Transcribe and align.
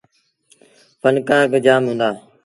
ڦنڪآر 1.01 1.43
با 1.51 1.57
جآم 1.65 1.83
هُݩدآ۔ 1.89 2.09